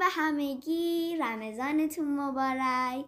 به 0.00 0.06
همگی. 0.06 1.16
رمضانتون 1.16 2.20
مبارک. 2.20 3.06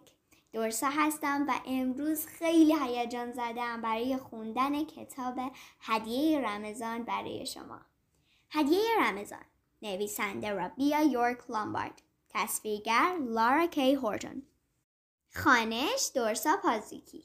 درسا 0.53 0.87
هستم 0.87 1.45
و 1.47 1.53
امروز 1.65 2.25
خیلی 2.25 2.75
هیجان 2.83 3.31
زدم 3.31 3.81
برای 3.81 4.17
خوندن 4.17 4.83
کتاب 4.83 5.39
هدیه 5.79 6.39
رمضان 6.39 7.03
برای 7.03 7.45
شما. 7.45 7.81
هدیه 8.49 8.89
رمضان. 8.99 9.45
نویسنده 9.81 10.51
رابیا 10.51 11.01
یورک 11.01 11.49
لامبارد. 11.49 12.01
تصویرگر 12.29 13.17
لارا 13.21 13.67
کی 13.67 13.93
هورتون 13.93 14.43
خانش 15.35 16.11
دورسا 16.15 16.57
پازیکی. 16.63 17.23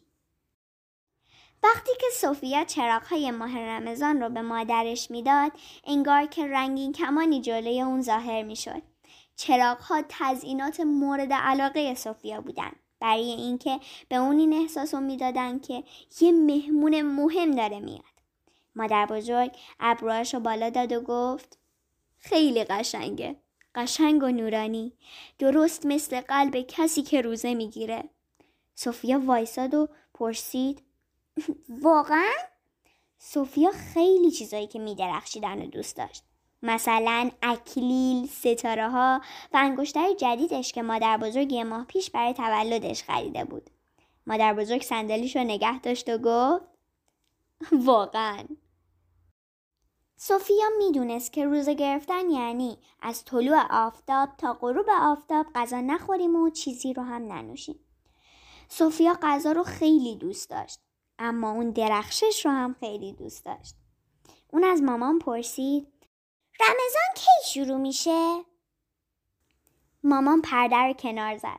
وقتی 1.63 1.91
که 2.01 2.07
سوفیا 2.15 2.65
چراغهای 2.65 3.31
ماه 3.31 3.59
رمضان 3.59 4.21
رو 4.21 4.29
به 4.29 4.43
مادرش 4.43 5.11
می‌داد 5.11 5.53
انگار 5.85 6.27
که 6.27 6.47
رنگین 6.47 6.93
کمانی 6.93 7.41
جلوی 7.41 7.83
اون 7.83 8.03
ظاهر 8.03 8.43
می‌شد. 8.43 8.83
چراغها 9.39 10.03
تزئینات 10.09 10.81
مورد 10.81 11.33
علاقه 11.33 11.95
سوفیا 11.95 12.41
بودن 12.41 12.73
برای 13.01 13.31
اینکه 13.31 13.81
به 14.09 14.17
اون 14.17 14.39
این 14.39 14.53
احساس 14.53 14.95
رو 14.95 15.01
می‌دادن 15.01 15.59
که 15.59 15.85
یه 16.21 16.33
مهمون 16.33 17.03
مهم 17.03 17.51
داره 17.51 17.81
میاد. 17.81 18.03
مادر 18.77 19.07
بزرگ 19.07 19.57
ابروهاش 19.81 20.35
رو 20.35 20.41
بالا 20.41 20.71
داد 20.71 20.93
و 20.93 21.01
گفت 21.01 21.59
خیلی 22.19 22.65
قشنگه. 22.65 23.37
قشنگ 23.75 24.23
و 24.23 24.29
نورانی. 24.29 24.93
درست 25.39 25.87
مثل 25.87 26.21
قلب 26.21 26.61
کسی 26.61 27.03
که 27.03 27.21
روزه 27.21 27.55
می‌گیره. 27.55 28.05
سوفیا 28.75 29.21
وایساد 29.25 29.75
و 29.75 29.89
پرسید 30.15 30.83
واقعا؟ 31.69 32.35
سوفیا 33.19 33.71
خیلی 33.95 34.31
چیزایی 34.31 34.67
که 34.67 34.79
میدرخشیدن 34.79 35.63
و 35.63 35.67
دوست 35.67 35.97
داشت. 35.97 36.25
مثلا 36.63 37.31
اکلیل، 37.43 38.27
ستاره 38.27 38.89
ها 38.89 39.21
و 39.53 39.57
انگشتر 39.57 40.15
جدیدش 40.15 40.73
که 40.73 40.83
مادر 40.83 41.17
بزرگ 41.17 41.53
یه 41.53 41.65
ماه 41.65 41.85
پیش 41.85 42.11
برای 42.11 42.33
تولدش 42.33 43.03
خریده 43.03 43.45
بود. 43.45 43.71
مادر 44.27 44.55
بزرگ 44.55 44.83
صندلیش 44.83 45.37
رو 45.37 45.45
نگه 45.45 45.81
داشت 45.81 46.09
و 46.09 46.19
گفت 46.19 46.65
واقعا 47.73 48.45
سوفیا 50.17 50.69
می‌دونست 50.79 51.33
که 51.33 51.45
روزه 51.45 51.75
گرفتن 51.75 52.31
یعنی 52.31 52.79
از 53.01 53.25
طلوع 53.25 53.61
آفتاب 53.71 54.29
تا 54.39 54.53
غروب 54.53 54.87
آفتاب 55.01 55.47
غذا 55.55 55.81
نخوریم 55.81 56.37
و 56.37 56.51
چیزی 56.51 56.93
رو 56.93 57.03
هم 57.03 57.33
ننوشیم. 57.33 57.81
سوفیا 58.69 59.19
غذا 59.23 59.53
رو 59.53 59.63
خیلی 59.63 60.17
دوست 60.17 60.51
داشت 60.51 60.81
اما 61.19 61.51
اون 61.51 61.71
درخشش 61.71 62.47
رو 62.47 62.53
هم 62.53 62.77
خیلی 62.81 63.13
دوست 63.13 63.45
داشت. 63.45 63.75
اون 64.53 64.65
از 64.65 64.83
مامان 64.83 65.19
پرسید 65.19 65.87
رمضان 66.61 67.15
کی 67.15 67.53
شروع 67.53 67.77
میشه؟ 67.77 68.45
مامان 70.05 70.43
پرده 70.43 70.77
رو 70.77 70.93
کنار 70.93 71.37
زد. 71.37 71.59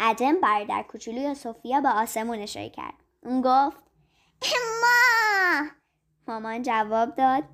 عدم 0.00 0.40
برادر 0.40 0.82
کوچولوی 0.82 1.34
سوفیا 1.34 1.80
به 1.80 1.88
آسمون 1.88 2.38
اشاره 2.38 2.70
کرد. 2.70 2.94
اون 3.22 3.40
گفت 3.40 3.82
اما 4.42 5.66
مامان 6.28 6.62
جواب 6.62 7.14
داد 7.14 7.44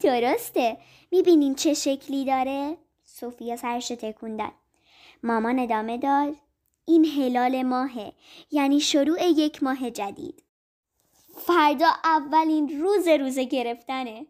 درسته 0.00 0.76
می‌بینین 1.10 1.54
چه 1.54 1.74
شکلی 1.74 2.24
داره؟ 2.24 2.76
سوفیا 3.04 3.56
سرش 3.56 3.88
تکون 3.88 4.36
داد. 4.36 4.52
مامان 5.22 5.58
ادامه 5.58 5.98
داد 5.98 6.36
این 6.84 7.04
هلال 7.04 7.62
ماهه 7.62 8.12
یعنی 8.50 8.80
شروع 8.80 9.22
یک 9.22 9.62
ماه 9.62 9.90
جدید. 9.90 10.44
فردا 11.36 11.88
اولین 12.04 12.80
روز 12.80 13.08
روزه 13.08 13.44
گرفتنه. 13.44 14.26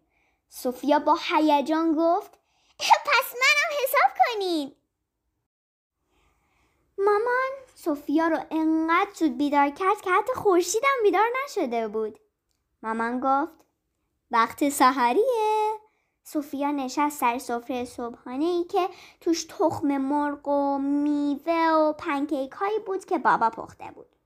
سوفیا 0.56 0.98
با 0.98 1.19
هیجان 1.28 1.92
گفت 1.92 2.30
پس 2.78 3.34
منم 3.34 3.78
حساب 3.83 4.19
کنین 4.19 4.72
مامان 6.98 7.50
سوفیا 7.74 8.28
رو 8.28 8.38
انقدر 8.50 9.10
زود 9.14 9.38
بیدار 9.38 9.70
کرد 9.70 10.00
که 10.00 10.10
حتی 10.10 10.32
خورشیدم 10.34 11.02
بیدار 11.02 11.27
نشده 11.44 11.88
بود. 11.88 12.19
مامان 12.82 13.20
گفت 13.20 13.64
وقت 14.31 14.69
سحریه. 14.69 15.72
سوفیا 16.25 16.70
نشست 16.70 17.20
سر 17.20 17.38
سفره 17.38 17.84
صبحانه 17.84 18.44
ای 18.44 18.64
که 18.64 18.88
توش 19.20 19.44
تخم 19.44 19.97
مرغ 19.97 20.48
و 20.48 20.78
میوه 20.78 21.70
و 21.70 21.93
پنکیک 21.93 22.53
هایی 22.53 22.78
بود 22.78 23.04
که 23.04 23.19
بابا 23.19 23.50
پخته 23.50 23.91
بود. 23.94 24.16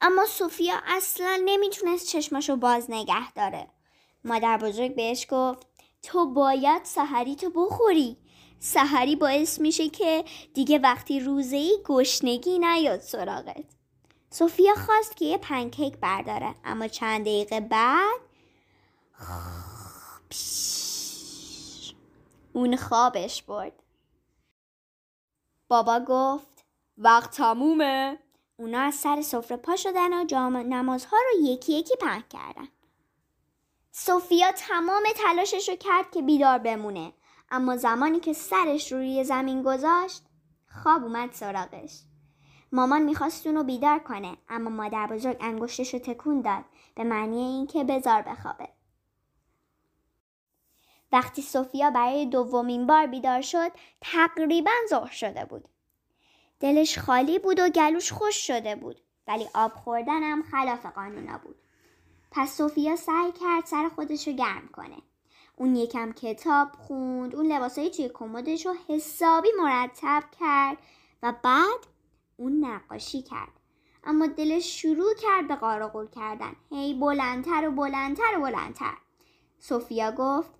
اما 0.00 0.26
سوفیا 0.26 0.74
اصلا 0.86 1.40
نمی‌تونست 1.44 2.06
چشمشو 2.06 2.56
باز 2.56 2.90
نگه 2.90 3.32
داره. 3.32 3.70
مادر 4.24 4.56
بزرگ 4.56 4.94
بهش 4.94 5.26
گفت 5.30 5.66
تو 6.02 6.26
باید 6.26 6.84
سحری 6.84 7.36
تو 7.36 7.50
بخوری. 7.50 8.16
سحری 8.58 9.16
باعث 9.16 9.60
میشه 9.60 9.88
که 9.88 10.24
دیگه 10.54 10.78
وقتی 10.78 11.20
روزه 11.20 11.56
ای 11.56 11.78
گشنگی 11.84 12.58
نیاد 12.58 13.00
سراغت. 13.00 13.64
سوفیا 14.30 14.74
خواست 14.74 15.16
که 15.16 15.24
یه 15.24 15.38
پنکیک 15.38 15.96
برداره 15.96 16.54
اما 16.64 16.88
چند 16.88 17.20
دقیقه 17.20 17.60
بعد 17.60 18.20
اون 22.52 22.76
خوابش 22.76 23.42
برد. 23.42 23.82
بابا 25.68 26.00
گفت 26.08 26.64
وقت 26.98 27.30
تمومه. 27.30 28.18
اونا 28.56 28.80
از 28.80 28.94
سر 28.94 29.22
سفره 29.22 29.56
پا 29.56 29.76
شدن 29.76 30.20
و 30.20 30.24
جام 30.24 30.56
نمازها 30.56 31.16
رو 31.16 31.46
یکی 31.46 31.72
یکی 31.72 31.96
پهن 31.96 32.24
کردن. 32.30 32.68
سوفیا 33.96 34.52
تمام 34.52 35.02
تلاشش 35.16 35.68
رو 35.68 35.76
کرد 35.76 36.10
که 36.10 36.22
بیدار 36.22 36.58
بمونه. 36.58 37.12
اما 37.50 37.76
زمانی 37.76 38.20
که 38.20 38.32
سرش 38.32 38.92
رو 38.92 38.98
روی 38.98 39.24
زمین 39.24 39.62
گذاشت 39.62 40.22
خواب 40.68 41.04
اومد 41.04 41.32
سراغش. 41.32 42.00
مامان 42.72 43.02
می‌خواست 43.02 43.46
اونو 43.46 43.64
بیدار 43.64 43.98
کنه 43.98 44.36
اما 44.48 44.70
مادر 44.70 45.06
بزرگ 45.06 45.36
انگشتش 45.40 45.94
رو 45.94 46.00
تکون 46.00 46.40
داد 46.40 46.64
به 46.94 47.04
معنی 47.04 47.36
اینکه 47.36 47.84
بزار 47.84 48.22
بخوابه. 48.22 48.68
وقتی 51.12 51.42
سوفیا 51.42 51.90
برای 51.90 52.26
دومین 52.26 52.86
بار 52.86 53.06
بیدار 53.06 53.40
شد 53.40 53.72
تقریبا 54.00 54.72
ظهر 54.90 55.12
شده 55.12 55.44
بود. 55.44 55.68
دلش 56.60 56.98
خالی 56.98 57.38
بود 57.38 57.60
و 57.60 57.68
گلوش 57.68 58.12
خوش 58.12 58.46
شده 58.46 58.76
بود 58.76 59.00
ولی 59.28 59.48
آب 59.54 59.72
خوردنم 59.72 60.42
خلاف 60.42 60.86
قانونا 60.86 61.38
بود. 61.38 61.63
پس 62.36 62.56
سوفیا 62.56 62.96
سعی 62.96 63.32
کرد 63.32 63.66
سر 63.66 63.88
خودش 63.88 64.28
رو 64.28 64.34
گرم 64.34 64.68
کنه. 64.72 64.96
اون 65.56 65.76
یکم 65.76 66.12
کتاب 66.12 66.68
خوند، 66.72 67.36
اون 67.36 67.52
لباسایی 67.52 67.90
توی 67.90 68.10
کمدش 68.14 68.66
رو 68.66 68.74
حسابی 68.88 69.48
مرتب 69.58 70.24
کرد 70.40 70.78
و 71.22 71.34
بعد 71.42 71.86
اون 72.36 72.64
نقاشی 72.64 73.22
کرد. 73.22 73.60
اما 74.04 74.26
دلش 74.26 74.82
شروع 74.82 75.14
کرد 75.14 75.48
به 75.48 75.54
قارقول 75.54 76.06
کردن. 76.06 76.56
هی 76.70 76.94
بلندتر 76.94 77.68
و 77.68 77.70
بلندتر 77.70 78.38
و 78.38 78.40
بلندتر. 78.40 78.96
سوفیا 79.58 80.12
گفت 80.12 80.50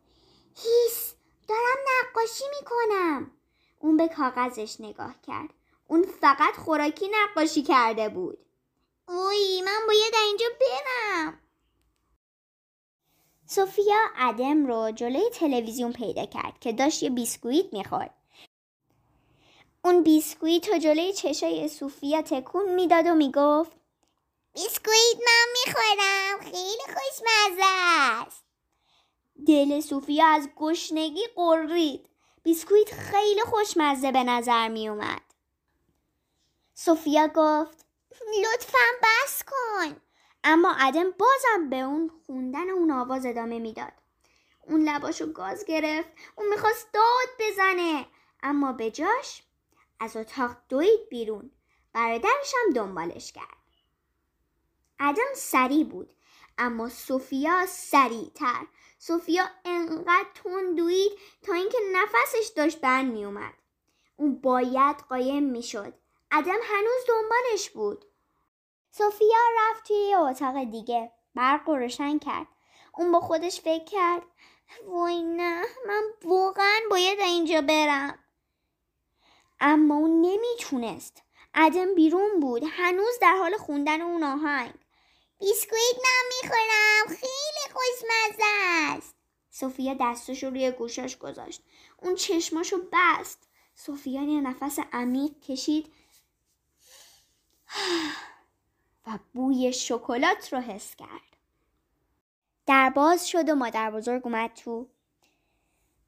هیس 0.57 1.15
دارم 1.49 1.79
نقاشی 1.89 2.45
می‌کنم. 2.61 3.31
اون 3.79 3.97
به 3.97 4.09
کاغذش 4.09 4.81
نگاه 4.81 5.15
کرد. 5.27 5.55
اون 5.87 6.03
فقط 6.03 6.55
خوراکی 6.57 7.11
نقاشی 7.13 7.63
کرده 7.63 8.09
بود. 8.09 8.39
اوی 9.09 9.63
من 9.65 9.87
باید 9.87 10.15
اینجا 10.27 10.47
برم. 10.61 11.41
سوفیا 13.55 13.97
ادم 14.17 14.67
رو 14.67 14.91
جلوی 14.91 15.31
تلویزیون 15.31 15.93
پیدا 15.93 16.27
کرد 16.27 16.61
که 16.61 16.73
داشت 16.73 17.03
یه 17.03 17.11
بیسکویت 17.11 17.73
می‌خورد. 17.73 18.15
اون 19.85 20.03
بیسکویت 20.03 20.69
رو 20.69 20.79
جلوی 20.79 21.13
چشای 21.13 21.69
سوفیا 21.69 22.23
تکون 22.23 22.75
می‌داد 22.75 23.07
و 23.07 23.15
می‌گفت 23.15 23.73
بیسکویت 24.55 25.17
من 25.27 25.47
می‌خورم 25.53 26.41
خیلی 26.41 26.83
خوشمزه 26.83 27.65
است. 27.65 28.45
دل 29.47 29.81
سوفیا 29.81 30.27
از 30.27 30.49
گشنگی 30.57 31.27
قرید. 31.37 32.09
بیسکویت 32.43 32.95
خیلی 32.95 33.41
خوشمزه 33.41 34.13
به 34.13 34.25
نظر 34.25 34.69
میومد. 34.69 35.23
سوفیا 36.75 37.29
گفت 37.29 37.87
لطفا. 38.45 38.79
اما 38.79 39.14
عدم 40.79 41.11
بازم 41.11 41.71
به 41.71 41.77
اون 41.77 42.11
خوندن 42.27 42.71
اون 42.71 42.91
آواز 42.91 43.27
ادامه 43.27 43.59
می‌داد. 43.59 43.93
اون 44.63 44.89
لباشو 44.89 45.33
گاز 45.33 45.65
گرفت 45.65 46.09
اون 46.37 46.49
می‌خواست 46.49 46.93
داد 46.93 47.29
بزنه. 47.39 48.07
اما 48.43 48.73
به 48.73 48.91
جاش 48.91 49.43
از 50.01 50.17
اتاق 50.17 50.57
دوید 50.69 51.09
بیرون. 51.11 51.51
برادرش 51.93 52.55
دنبالش 52.75 53.33
کرد. 53.33 53.57
عدم 54.99 55.35
سریع 55.37 55.85
بود 55.85 56.15
اما 56.59 56.89
سوفیا 56.89 57.67
سریعتر. 57.67 58.67
سوفیا 58.99 59.45
انقدر 59.65 60.27
تون 60.35 60.75
دوید 60.75 61.13
تا 61.43 61.55
اینکه 61.55 61.79
نفسش 61.93 62.53
داشت 62.57 62.81
بند 62.81 63.13
میومد 63.13 63.55
اون 64.17 64.41
باید 64.41 64.97
قایم 64.97 65.43
می‌شد. 65.43 65.95
عدم 66.31 66.59
هنوز 66.63 67.07
دنبالش 67.09 67.71
بود. 67.71 68.05
سوفیا 68.99 69.39
رفت 69.59 69.87
توی 69.87 69.97
یه 69.97 70.19
اتاق 70.19 70.65
دیگه. 70.65 71.13
برق 71.35 71.69
روشن 71.69 72.19
کرد. 72.19 72.47
اون 72.95 73.13
با 73.13 73.21
خودش 73.21 73.61
فکر 73.61 73.85
کرد 73.85 74.23
وای 74.87 75.23
نه 75.23 75.65
من 75.87 76.03
واقعا 76.25 76.81
باید 76.91 77.21
اینجا 77.21 77.61
برم. 77.61 78.19
اما 79.61 79.95
اون 79.95 80.21
نمی‌تونست. 80.21 81.23
ادم 81.55 81.95
بیرون 81.95 82.41
بود. 82.41 82.63
هنوز 82.71 83.19
در 83.21 83.37
حال 83.37 83.57
خوندن 83.57 84.01
اون 84.01 84.25
آهنگ. 84.25 84.75
بیسکویت 85.39 85.97
من 85.97 86.29
می‌خورم. 86.43 87.07
خیلی 87.21 87.75
خوشمزه 87.75 88.45
است. 88.97 89.15
سوفیا 89.51 89.97
دستش 90.01 90.45
رو 90.45 90.51
روی 90.51 90.71
گوشاش 90.71 91.19
گذاشت. 91.19 91.63
اون 92.03 92.15
چشماشو 92.15 92.79
بست. 92.93 93.49
سوفیا 93.75 94.23
یه 94.23 94.41
نفس 94.41 94.79
عمیق 94.93 95.41
کشید. 95.41 95.93
و 99.07 99.19
بوی 99.35 99.73
شکلات 99.73 100.53
رو 100.53 100.61
حس 100.61 100.97
کرد. 100.97 101.37
در 102.67 102.91
باز 102.91 103.29
شد 103.29 103.49
و 103.49 103.55
مادر 103.55 103.91
بزرگ 103.91 104.27
اومد 104.27 104.55
تو. 104.55 104.89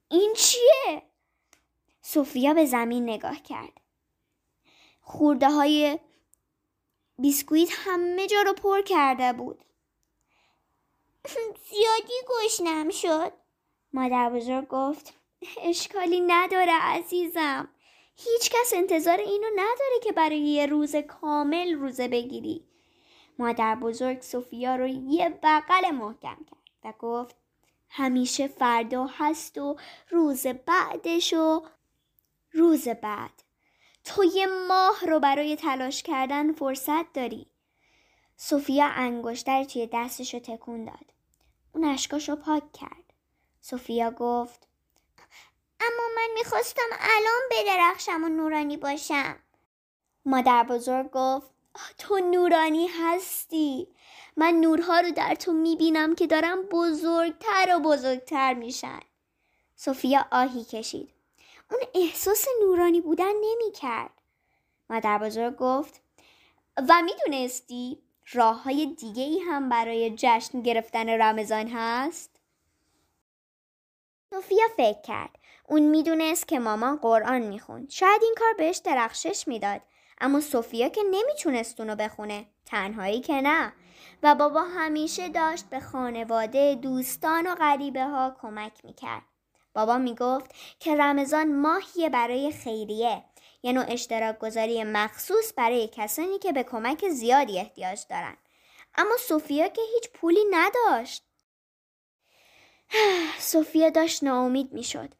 این 0.09 0.35
چیه؟ 0.37 1.03
سوفیا 2.03 2.55
به 2.55 2.67
زمین 2.67 3.03
نگاه 3.03 3.43
کرد. 3.43 3.81
خورده 5.01 5.51
های 5.51 5.99
بیسکویت 7.19 7.69
همه 7.73 8.27
جا 8.27 8.43
رو 8.43 8.53
پر 8.53 8.83
کرده 8.83 9.33
بود. 9.33 9.65
زیادی 11.71 12.15
گشنم 12.29 12.91
شد. 12.91 13.33
مادر 13.93 14.31
بزرگ 14.31 14.69
گفت 14.69 15.15
اشکالی 15.63 16.21
نداره 16.21 16.73
عزیزم. 16.73 17.69
هیچ 18.17 18.51
کس 18.51 18.73
انتظار 18.75 19.19
اینو 19.19 19.49
نداره 19.57 20.01
که 20.03 20.13
برای 20.13 20.39
یه 20.39 20.67
روز 20.67 20.97
کامل 20.97 21.75
روزه 21.75 22.09
بگیری. 22.09 22.65
مادر 23.39 23.75
بزرگ 23.75 24.21
سوفیا 24.21 24.77
رو 24.77 24.87
یه 24.87 25.29
بغل 25.43 25.91
محکم 25.91 26.37
کرد 26.51 26.69
و 26.85 26.93
گفت 26.99 27.37
همیشه 27.91 28.49
فردا 28.49 29.07
هست 29.07 29.59
و 29.59 29.77
روز 30.11 30.47
بعدش 30.47 31.33
و 31.33 31.63
روز 32.53 32.89
بعد. 32.89 33.43
تو 34.05 34.25
یه 34.25 34.47
ماه 34.69 35.07
رو 35.07 35.21
برای 35.21 35.57
تلاش 35.57 36.03
کردن 36.03 36.53
فرصت 36.53 37.13
داری. 37.13 37.51
سوفیا 38.37 38.87
انگشتر 38.87 39.65
توی 39.65 39.89
دستش 39.93 40.35
رو 40.35 40.41
تکون 40.41 40.85
داد. 40.85 41.13
اون 41.75 41.85
اشکاش 41.85 42.29
رو 42.29 42.37
پاک 42.37 42.73
کرد. 42.73 43.13
سوفیا 43.61 44.11
گفت 44.11 44.69
اما 45.81 46.03
من 46.17 46.29
می‌خواستم 46.35 46.91
الان 47.01 47.43
بدرخشم 47.51 48.25
و 48.25 48.29
نورانی 48.29 48.77
باشم. 48.77 49.37
مادر 50.25 50.63
بزرگ 50.63 51.11
گفت 51.11 51.56
تو 51.99 52.19
نورانی 52.19 52.87
هستی. 52.87 53.89
من 54.37 54.55
نورها 54.55 55.01
رو 55.01 55.11
در 55.11 55.35
تو 55.35 55.53
می‌بینم 55.53 56.15
که 56.15 56.27
دارم 56.27 56.63
بزرگتر 56.63 57.77
و 57.77 57.81
بزرگتر 57.81 58.55
میشن. 58.55 59.01
سوفیا 59.77 60.27
آهی 60.33 60.65
کشید. 60.65 61.11
اون 61.71 61.81
احساس 61.95 62.47
نورانی 62.63 63.01
بودن 63.01 63.33
نمی‌کرد. 63.45 64.11
مادر 64.91 65.19
بزرگ 65.19 65.57
گفت 65.57 66.01
و 66.89 67.03
می‌دونستی 67.03 68.03
راه 68.33 68.63
های 68.63 68.87
دیگه 68.87 69.23
ای 69.23 69.39
هم 69.39 69.69
برای 69.69 70.15
جشن 70.17 70.61
گرفتن 70.61 71.09
رمضان 71.09 71.69
هست؟ 71.69 72.31
سوفیا 74.31 74.65
فکر 74.77 75.01
کرد. 75.01 75.39
اون 75.69 75.83
می‌دونست 75.83 76.49
که 76.49 76.59
مامان 76.59 76.97
قرآن 76.97 77.43
می‌خوند. 77.43 77.91
شاید 77.91 78.23
این 78.23 78.35
کار 78.39 78.53
بهش 78.59 78.77
درخشش 78.77 79.49
می‌داد. 79.49 79.81
اما 80.21 80.41
سوفیا 80.41 80.89
که 80.89 81.03
نمی‌تونست 81.11 81.81
اونو 81.81 81.97
بخونه 81.97 82.47
تنهایی 82.67 83.21
که 83.21 83.41
نه. 83.41 83.73
و 84.23 84.35
بابا 84.35 84.63
همیشه 84.63 85.29
داشت 85.29 85.65
به 85.71 85.81
خانواده 85.81 86.75
دوستان 86.75 87.47
و 87.47 87.55
غریبه 87.55 88.05
ها 88.05 88.37
کمک 88.41 88.73
می‌کرد. 88.85 89.23
بابا 89.75 89.99
می‌گفت 89.99 90.51
که 90.81 90.97
رمضان 90.97 91.55
ماهیه 91.61 92.09
برای 92.09 92.53
خیریه 92.53 93.25
یه 93.63 93.73
نوع 93.73 93.85
اشتراک 93.89 94.39
گذاری 94.39 94.85
مخصوص 94.85 95.53
برای 95.57 95.89
کسانی 95.93 96.39
که 96.39 96.53
به 96.53 96.63
کمک 96.63 97.09
زیادی 97.09 97.59
احتیاج 97.59 98.01
دارن. 98.11 98.37
اما 98.95 99.17
سوفیا 99.29 99.69
که 99.69 99.83
هیچ 99.95 100.11
پولی 100.11 100.45
نداشت. 100.51 101.25
سوفیا 103.39 103.91
داشت 103.91 104.25
ناامید 104.25 104.73
می‌شد. 104.73 105.15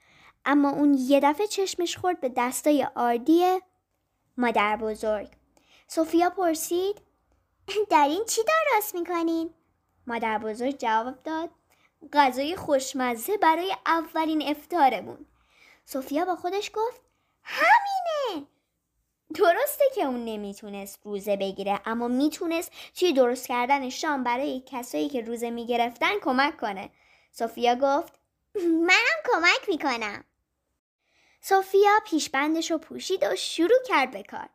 اما 0.45 0.71
اون 0.71 0.95
یه 0.95 1.21
دفعه 1.21 1.47
چشمش 1.47 1.97
خورد 1.97 2.21
به 2.21 2.33
دستای 2.37 2.87
آردی 2.95 3.45
مادر 4.37 4.77
بزرگ 4.77 5.29
سوفیا 5.89 6.31
پرسید 6.31 7.01
در 7.91 8.07
این 8.09 8.25
چی 8.25 8.41
درست 8.43 8.95
می‌کنین؟ 8.95 9.55
مادر 10.07 10.39
بزرگ 10.39 10.79
جواب 10.79 11.23
داد 11.23 11.51
غذای 12.13 12.57
خوشمزه 12.57 13.37
برای 13.37 13.77
اولین 13.87 14.43
افتارمون. 14.43 15.27
سوفیا 15.85 16.25
با 16.25 16.37
خودش 16.37 16.71
گفت 16.75 17.01
همینه! 17.43 18.47
درسته 19.35 19.85
که 19.95 20.05
اون 20.05 20.25
نمی‌تونست 20.25 20.99
روزه 21.05 21.37
بگیره 21.37 21.81
اما 21.85 22.09
می‌تونست 22.09 22.73
توی 22.95 23.13
درست 23.13 23.49
کردن 23.49 23.89
شام 23.89 24.25
برای 24.25 24.63
کسایی 24.67 25.09
که 25.09 25.21
روزه 25.21 25.51
می‌گرفتن 25.51 26.19
کمک 26.23 26.57
کنه. 26.57 26.91
سوفیا 27.33 27.75
گفت 27.75 28.13
منم 28.65 29.23
کمک 29.33 29.69
می‌کنم. 29.69 30.25
سوفیا 31.41 31.91
پیشبندش 32.07 32.71
رو 32.71 32.79
پوشید 32.79 33.25
و 33.25 33.37
شروع 33.37 33.79
کرد 33.89 34.11
به 34.11 34.23
کار. 34.23 34.49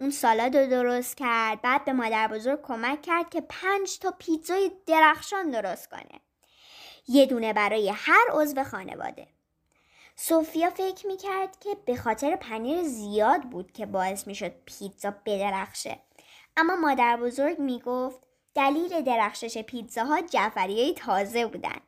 اون 0.00 0.10
سالاد 0.10 0.56
رو 0.56 0.66
درست 0.66 1.16
کرد 1.16 1.62
بعد 1.62 1.84
به 1.84 1.92
مادر 1.92 2.28
بزرگ 2.28 2.62
کمک 2.62 3.02
کرد 3.02 3.30
که 3.30 3.40
پنج 3.40 3.98
تا 3.98 4.14
پیتزای 4.18 4.70
درخشان 4.86 5.50
درست 5.50 5.90
کنه. 5.90 6.20
یه 7.08 7.26
دونه 7.26 7.52
برای 7.52 7.92
هر 7.94 8.24
عضو 8.32 8.64
خانواده. 8.64 9.26
سوفیا 10.16 10.70
فکر 10.70 11.06
می‌کرد 11.06 11.58
که 11.60 11.76
به 11.84 11.96
خاطر 11.96 12.36
پنیر 12.36 12.82
زیاد 12.82 13.42
بود 13.42 13.72
که 13.72 13.86
باعث 13.86 14.26
می‌شد 14.26 14.52
پیتزا 14.64 15.14
بدرخشه. 15.26 15.98
اما 16.56 16.76
مادر 16.76 17.16
بزرگ 17.16 17.58
می‌گفت 17.58 18.20
دلیل 18.54 19.00
درخشش 19.00 19.58
پیتزاها 19.58 20.20
جعفری 20.20 20.94
تازه 20.94 21.46
بودن. 21.46 21.80